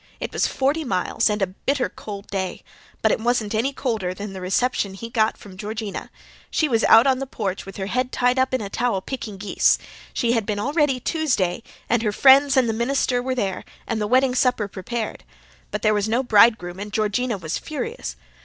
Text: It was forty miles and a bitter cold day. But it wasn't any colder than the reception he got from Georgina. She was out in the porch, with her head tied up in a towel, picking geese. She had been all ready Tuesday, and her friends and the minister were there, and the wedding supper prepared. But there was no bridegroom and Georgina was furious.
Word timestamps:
It 0.19 0.33
was 0.33 0.47
forty 0.47 0.83
miles 0.83 1.29
and 1.29 1.43
a 1.43 1.53
bitter 1.53 1.87
cold 1.87 2.25
day. 2.31 2.63
But 3.03 3.11
it 3.11 3.19
wasn't 3.19 3.53
any 3.53 3.71
colder 3.71 4.15
than 4.15 4.33
the 4.33 4.41
reception 4.41 4.95
he 4.95 5.11
got 5.11 5.37
from 5.37 5.55
Georgina. 5.57 6.09
She 6.49 6.67
was 6.67 6.83
out 6.85 7.05
in 7.05 7.19
the 7.19 7.27
porch, 7.27 7.67
with 7.67 7.77
her 7.77 7.85
head 7.85 8.11
tied 8.11 8.39
up 8.39 8.51
in 8.51 8.61
a 8.61 8.67
towel, 8.71 9.01
picking 9.01 9.37
geese. 9.37 9.77
She 10.11 10.31
had 10.31 10.43
been 10.47 10.57
all 10.57 10.73
ready 10.73 10.99
Tuesday, 10.99 11.61
and 11.87 12.01
her 12.01 12.11
friends 12.11 12.57
and 12.57 12.67
the 12.67 12.73
minister 12.73 13.21
were 13.21 13.35
there, 13.35 13.63
and 13.85 14.01
the 14.01 14.07
wedding 14.07 14.33
supper 14.33 14.67
prepared. 14.67 15.23
But 15.69 15.83
there 15.83 15.93
was 15.93 16.09
no 16.09 16.23
bridegroom 16.23 16.79
and 16.79 16.91
Georgina 16.91 17.37
was 17.37 17.59
furious. 17.59 18.15